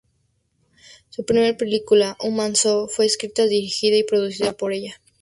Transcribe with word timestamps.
Su 1.09 1.23
primera 1.25 1.55
película, 1.55 2.17
"Human 2.21 2.55
Zoo", 2.55 2.87
fue 2.87 3.05
escrita, 3.05 3.45
dirigida 3.45 3.97
y 3.97 4.03
producida 4.03 4.53
por 4.53 4.73
ella. 4.73 4.99